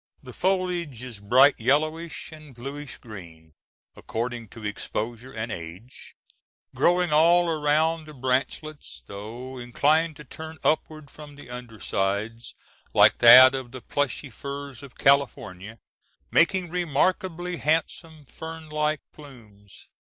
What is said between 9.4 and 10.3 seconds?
inclined to